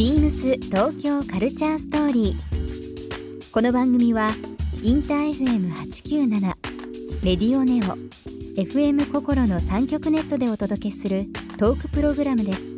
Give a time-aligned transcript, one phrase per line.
[0.00, 3.50] ビームス東京カルチャーストーリー。
[3.52, 4.30] この番組は
[4.82, 6.40] インター FM897
[7.22, 7.98] レディオネオ
[8.58, 11.26] FM 心の三極ネットでお届けする
[11.58, 12.70] トークプログラムです。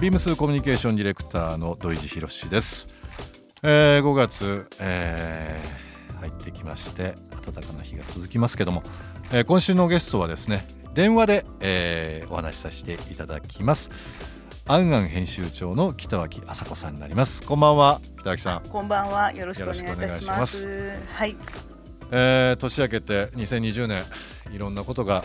[0.00, 2.88] ビームスコミュニケーションディレクターの土井地博志です、
[3.62, 5.86] えー5月、えー
[6.20, 8.82] 入ってきまして暖かな日が続きますけども、
[9.32, 13.90] えー今週のゲストはですね電話で、えーお話しさせていただきます。
[14.68, 17.42] アンアン編集長の北脇麻子さんになります。
[17.42, 20.66] こんばんは北脇さん、こんばんはよろしくお願いします。
[20.66, 20.72] よ
[21.14, 21.36] はい。
[22.10, 24.04] えー年明けて2020年
[24.52, 25.24] いろんなことが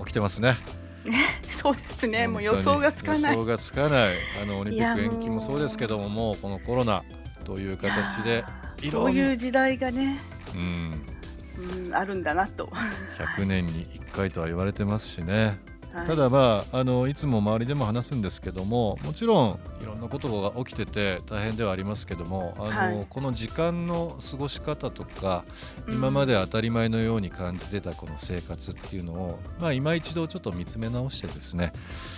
[0.00, 0.56] 起きてますね
[1.60, 2.28] そうですね。
[2.28, 3.32] もう予想がつかない。
[3.34, 4.16] 予想がつかない。
[4.42, 7.02] あのオリンピック延期もそうですけどももうこのコロナ
[7.44, 8.44] という形で
[8.82, 10.20] いこうんいう時代がね、
[10.54, 11.02] うん、
[11.86, 12.70] うん、あるんだなと、
[13.36, 15.58] 100年に1回とは言われてますしね、
[15.92, 16.06] はい。
[16.06, 23.06] ただまああのいつも周りでも話すんですけどももちろんいろんなことが起きてて大変ではありますけどもあの、はい。
[23.08, 25.44] この時間の過ごし方とか
[25.86, 25.94] うん。
[25.94, 31.72] 今まで当たり前のように感じてたこの生活っていうのを、まあ、今一度ちょっと見つめ直してですね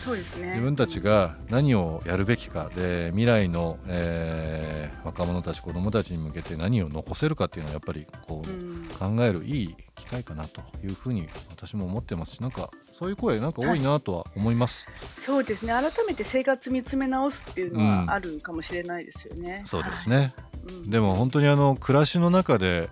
[0.04, 0.48] そうですね。
[0.48, 8.86] 自分たちが何をやるべきかで未来の、えー若者たち子どもたちに向けて何を残せるかっていうのはやっぱりこう、うん。
[8.98, 12.70] 考えるいい機会かなというふうに私も思ってますしなんか
[13.00, 14.86] そういう声なんか多いなとは思います。
[15.24, 15.72] そうですね。
[15.72, 18.06] 改めて生活見つめ直すっていうのうん。
[18.06, 20.32] はあるかもしれないですよね、そうですね、はい。
[20.68, 20.90] うん。
[20.90, 22.90] でも本当にあの暮らしの中で、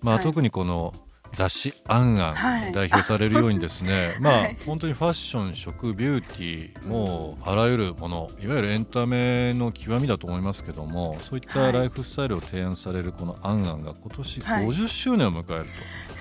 [0.00, 0.24] まあはい。
[0.24, 0.94] 特にこの
[1.32, 2.72] 雑誌「アンアン」はい。
[2.72, 4.56] 代表されるようにですね、 まあはい。
[4.64, 11.72] 本当にファッション食ビューティーもうあらゆるものいわゆるエンタメの極みだと思いますけどもそういったはい。
[11.72, 14.66] ライフスタイルを提案されるこの「アンアン」が今年はい。
[14.66, 15.66] 50周年を迎える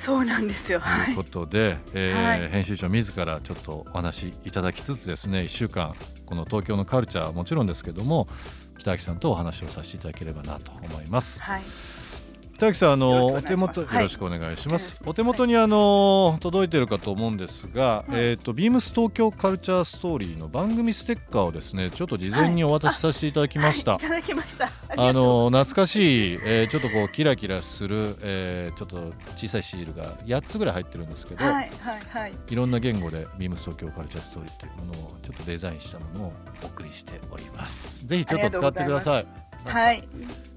[0.04, 0.80] そうなんですよ。
[0.80, 1.10] とはい。
[1.12, 2.50] いうことで、えーはい。
[2.50, 8.28] 編集長自らちょっとお話しいただきつつですね1週間この東京のカルチャーはもちろんですけども
[8.78, 11.42] 北脇さんとお話をさせていただければなと思います。
[11.44, 11.64] はい
[12.58, 14.96] 北脇さんあのお手元よろしくお願いします。
[14.96, 23.92] はいお手元にあの届いてるかと思うんですが、えっ、とビームス東京カルチャーストーリーの番組ステッカーをですねちょっと事前にお渡しさせていただきました。
[23.92, 24.06] はい。
[24.06, 24.72] いただきました。
[24.90, 31.70] あの懐かしい、えーちょっとこうキラキラする、えーちょっと小さいシールが8つぐらい入ってるんですけど、はいはい
[32.10, 32.34] はい。
[32.50, 38.04] いろんな言語でビームス東京カルチャーストーリーというものをちょっとデザインしたものをお送りしております。
[38.08, 39.28] ぜひちょっと使ってください。
[39.64, 40.08] はい。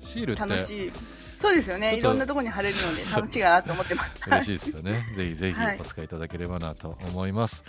[0.00, 0.92] シールって楽しい
[1.40, 1.96] そうですよね。
[1.96, 4.10] いろんなところに貼れるので楽しいかなと思ってます。
[4.28, 5.06] 嬉しいですよね。
[5.16, 5.78] ぜひぜひはい。
[5.80, 7.64] お使いいただければなと思います。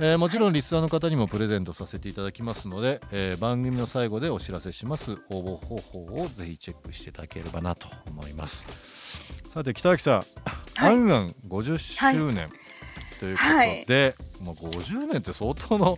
[0.00, 5.18] えーもちろんリスナーの方にもプレゼントさせていただきますので、えー番組の最後でお知らせします。
[5.30, 8.66] 応募方法をぜひチェックしていただければなと思います。
[9.48, 10.16] さて北脇さん、
[10.74, 10.94] はい。
[10.94, 11.76] アンアン50
[12.10, 12.50] 周年、
[13.22, 13.42] というこ
[13.84, 15.96] とで、もう50年って相当の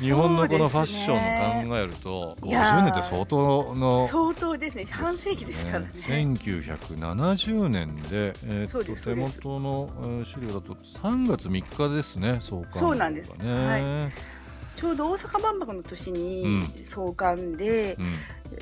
[0.00, 4.84] 日本のこのファッションを考えると、いやー50年って相当の相当ですね。
[4.90, 5.86] 半世紀ですからね。
[5.92, 13.30] 1970年で、えーっと手元のえー資料だと3月3日ですね創刊そうなんです。
[13.30, 13.44] 号が
[13.78, 14.12] ね、
[14.76, 16.72] ちょうど大阪万博の年うにん。
[16.82, 18.14] 創刊で、うん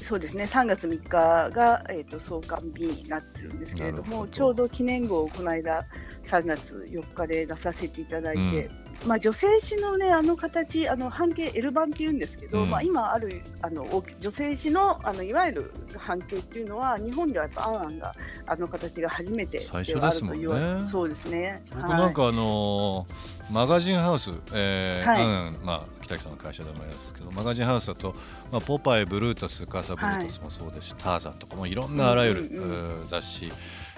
[0.03, 0.45] そうですね。
[0.45, 5.87] 3月3日が、えー、と創刊日になってるんですけれどもちょうど記念号をこの間
[6.25, 8.71] 3月4日で出させていただいて、
[9.07, 12.71] まあ、女性誌のねあの形あの半径 L 版っていうんですけど、うん。
[12.71, 13.87] まあ、今あるあの
[14.21, 18.13] 女性誌のあのいわゆる半径っていうのは日本ではやっぱアンアンが
[18.47, 20.85] あの形が初めて最初ですもんね。
[20.85, 21.63] そうですね。
[21.71, 25.23] 僕なんかあのーマガジンハウス、えーはい。
[25.23, 28.15] うんまあ、北木さんの会社でもあれですけどマガジンハウスだと、
[28.51, 33.53] まあ、ポパイブルータスカーサブルータスもそうですし、ターザンとかもいろんなあらゆる、うんうんうん雑誌、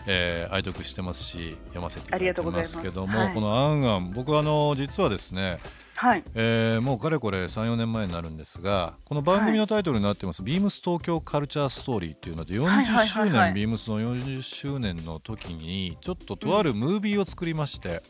[0.07, 3.35] えー愛読してますし読ませていただいてますけども、はい。
[3.35, 5.59] この「アンアン」僕はあの実はですね、
[5.97, 6.23] はい。
[6.35, 13.39] えーもうかれこれ34年前になるんですがこの番組のタイトルになってます「ビームス東京カルチャーストーリー」っていうのではい40周はいはい。
[13.39, 18.03] はい年ビームスの40周年の時にちょっととあるムービーを作りまして、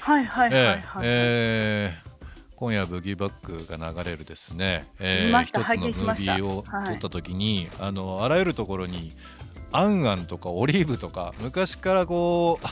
[0.00, 2.12] はいはいはいえー
[2.54, 9.12] 今夜ブギーバックが流れるですね、えー一つのムービーをはい撮った時に、あのあらゆるところに
[9.72, 12.66] アンアンとかオリーブとか昔からこう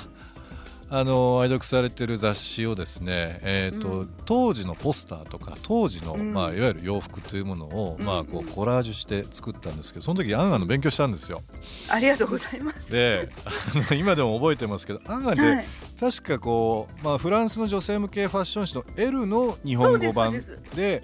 [0.92, 11.42] あの愛読されてる雑誌をですね、えーとうん当時のポスターとか当時の、うんまあ、いわゆる洋服というものを、まあ、こうんうコラージュして作ったんですけどその時アンアンの勉強したんですよ。
[11.88, 12.90] ありがとうございます。
[12.90, 15.66] であの今でも覚えてますけどアンアンで、はい
[16.00, 20.32] 確かこう、まあ、フランスの女性向けファッション誌の L の日本語版
[20.74, 21.02] で。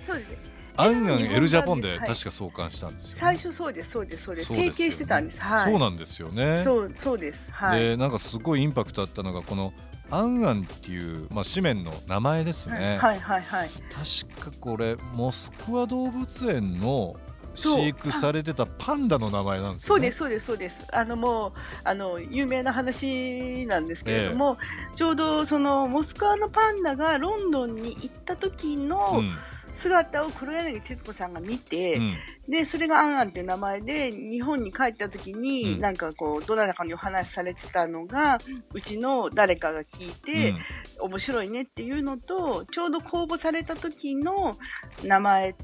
[0.76, 5.40] アンアン日本版 L ジャポンではい確か創刊したんですよ、最初そうですそうですそうです提そうですよね携してたんです。
[5.40, 5.73] はい。
[5.73, 7.50] そうなんですよねそうそうです。
[7.50, 7.81] はい。
[7.81, 9.73] でなんかすごいインパクトあったのがこの
[10.11, 13.69] アンアンっていう、まあ、紙面の名前ですね、はいはいはい。
[13.69, 17.17] 確かこれモスクワ動物園の
[17.55, 20.96] 飼育されてたパンダの名前なんですよねそうですそうですそうです。
[20.96, 21.52] あのもう
[21.84, 24.58] あの有名な話なんですけれども、
[24.94, 29.37] ちょうどそのモスクワのパンダがロンドンに行った時のうん
[29.72, 32.16] 姿を黒柳徹子さんが見て、うん。
[32.48, 35.80] でそれがアンアンっていう名前で日本に帰った時に、うん。
[35.80, 38.38] なんかこうどなたかにお話しされてたのが
[38.72, 40.58] うちの誰かが聞いて、うん。
[40.98, 44.56] 面白いねっていうのとちょうど公募された時の
[45.04, 45.54] 名前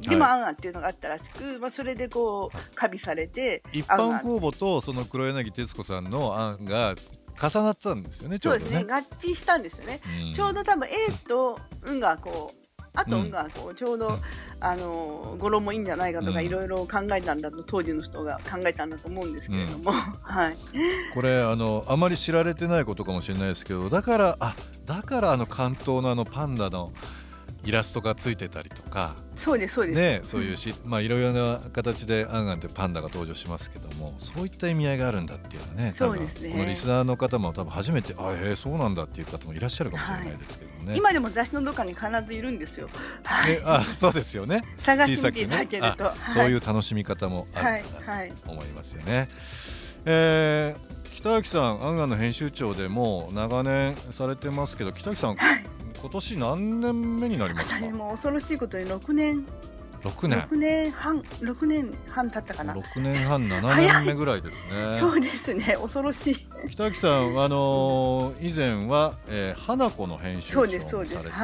[0.00, 6.94] でもはいアンアンっていうのがあったらしく、まあ、それでこう加尾されて一般公募とその黒柳徹子さんの案が
[7.40, 8.84] 重なったんですよねちょそううですね。
[8.84, 10.34] 合致したんですよね、うん。
[10.34, 10.92] ちょうど多分 A
[11.26, 12.67] と「運がこう
[12.98, 14.18] あとがこうちょうど、
[14.60, 16.46] あの語呂もいいんじゃないかとかうん。
[16.46, 19.92] いろいろ考えたんだと当時の人が考えたんだと思うんですけれども、
[20.22, 20.56] はい。
[21.14, 24.54] これあのあまり知られてないことかもしれないですけどだからあ
[24.84, 26.92] だからあの関東のあのパンダの
[27.64, 29.16] イラストがついてたりとか。
[29.34, 36.50] そうですそうです、ねそういうし、まあいろいろな形でアンアンってパンダが登場しますけどもそういった意味合いがあるんだっていうのはね多分そうですね。
[36.50, 40.96] このリスナーの方も多分初めてあへえそうなんだっていう方もいらっしゃるかもしれないですけどね。
[40.96, 42.88] 今でも雑誌のどっかに必ずいるんですよ、
[43.24, 44.64] はいねあそうですよね。
[44.78, 49.28] 探してみていただけると、あそういうう楽しみ方もあるかはいなと思いますよね。
[50.04, 55.36] えー北脇さん、アンガンの編集長でもう長年されてますけど、北脇さん、
[56.00, 57.90] 今年何年目になりますか？
[57.90, 59.44] もう恐ろしいことに6年
[60.02, 60.40] 六年。
[60.40, 64.96] 6年半6年半経ったかな、六年半、七年目ぐらいですね。
[64.98, 65.76] そうですね。
[65.80, 66.36] 恐ろしい。
[66.70, 71.36] 北脇さん、あのー以前は、えー花子の編集長そうもですそうですされてた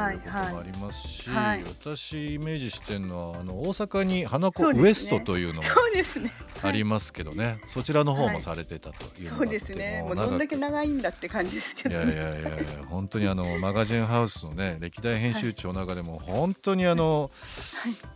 [0.00, 1.64] はいということはいもありますし、はい。
[1.64, 6.32] 私イメージしてるのはあの大阪に花子ウエストというのもそうですね。
[6.62, 10.02] ありますけどね、そちらの方もされてたというのがそうですね。
[10.06, 12.58] もうどんだけ長いんだって感じですけいやどねいやいやいや
[12.88, 17.30] 本当にあのマガジンハウスのね歴代編集長の中でも本当にあの、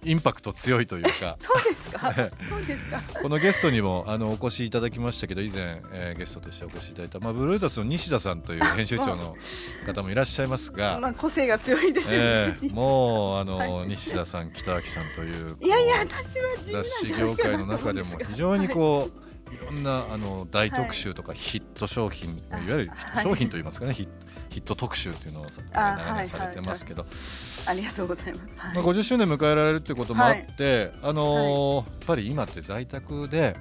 [0.04, 1.36] インパクト強いというか。
[1.40, 2.12] そうですか？
[2.48, 3.02] そうですか。
[3.22, 9.36] このゲストにもあのお越しいただきましたけど以前、えーゲストとしてお越しいただいた、まあ、ブルータスの西田さんという編集長の
[9.86, 13.88] 方もいらっしゃいますが、まあ個性が強いですよね、えーもうあの、はい。
[13.88, 22.90] 西田さん北脇さんといういやいや私は雑誌業界の中でも非常にこう、い、ろんなあの大はい特集とかヒット商品、あい、わゆる
[23.22, 24.08] 商品といいますかね、ヒ
[24.50, 27.06] ヒット特集っていうのをさあ長年されてますけど、
[27.66, 28.74] ありがとうございます、はい。
[28.76, 33.56] まあ、50周年迎えられるってこともあって、あのーやっぱり今って在宅で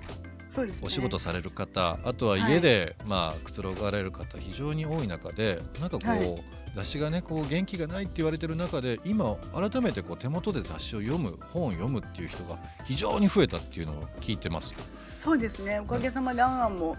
[0.49, 0.87] そうですね。
[0.87, 6.43] お仕事される方、あとは家で、まあくつろがれる方非常に多い中でなんかこう、はい
[6.75, 14.75] 雑誌がねこう元気がないって言われてる中で今改めてこう手元で雑誌を読む本を読むっていう人が非常に増えたっていうのを聞いてます。
[15.19, 15.79] そうですね。
[15.79, 16.97] おかげさまでアンアンも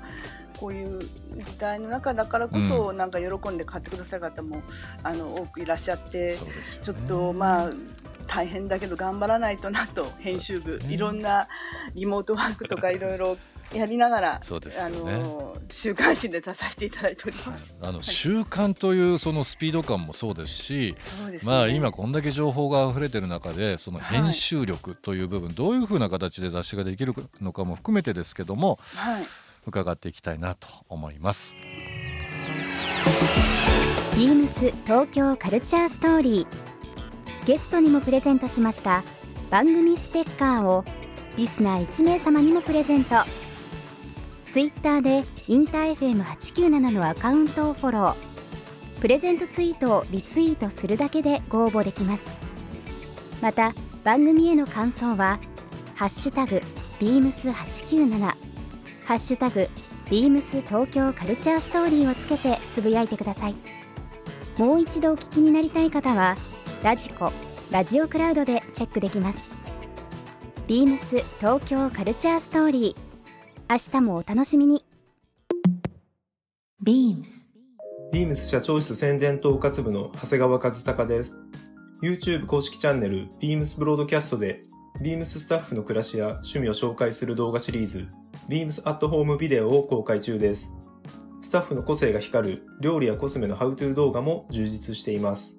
[0.59, 1.01] こういう
[1.45, 4.63] 時代の中だからこそ、なんか喜んで買ってくださる方も
[5.03, 6.33] あの多くいらっしゃってね。
[6.83, 7.71] ちょっとまあ
[8.29, 10.95] 大変だけど頑張らないとなと編集部、ね。
[10.95, 11.49] いろんな
[11.95, 13.37] リモートワークとかいろいろ
[13.75, 17.75] やりながらそうですよあねの週刊誌で出させていただいております。
[17.81, 21.53] あの習慣というそのスピード感もそうですし、そうですね。
[21.53, 29.25] まあ今こんだけ情報が溢れてる中でその編集力という部分、どういうふうな形で雑誌ができるのかも含めてですけどもはい。
[29.65, 31.55] 伺っていきたいなと思います。
[34.17, 36.73] ビビームス東京カルチャーストーリー。
[37.45, 39.03] ゲストにもプレゼントしました
[39.51, 40.85] 番組ステッカーを
[41.37, 43.17] リスナー1名様にもプレゼント
[44.53, 48.15] ツイッターでインター FM897 のアカウントをフォロー。
[49.01, 52.35] プレゼントツイートをリツイートするだけでご応募できます。
[53.41, 53.73] また
[54.05, 55.41] 番組への感想は
[55.97, 56.61] 「ハッシュタグ
[57.01, 58.21] ビームス897」
[59.07, 59.71] 「ハッシュタグ
[60.11, 63.55] ビームス東京カルチャーストーリー」をつけてつぶやいてください。
[64.59, 66.37] もう一度お聞きになりたい方は
[66.83, 67.33] ラジコ
[67.71, 69.49] ラジオクラウドでチェックできます。
[70.67, 73.12] ビームス東京カルチャーストーリー。
[73.73, 74.85] 明日もお楽しみに
[76.83, 77.49] ビームス
[78.13, 81.39] ビームス社長室宣伝統括部の長谷川和孝です。
[82.03, 84.65] YouTube 公式チャンネルビームスブロードキャストで
[85.01, 88.09] ビームススタッフの暮らしや趣味を紹介する動画シリーズ
[88.47, 90.75] ビームスアットホームビデオを公開中です。
[91.41, 95.59] スタッフの個性が光る料理やコスメのハウトゥー動画も充実しています。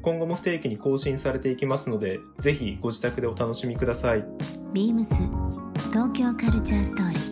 [0.00, 4.24] 今後も不定期に更新されていきますので、ぜひご自宅でお楽しみください。
[4.72, 5.12] ビームス
[5.90, 7.31] 東京カルチャーストーリー